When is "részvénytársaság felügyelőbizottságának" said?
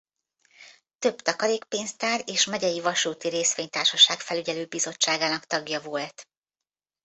3.29-5.45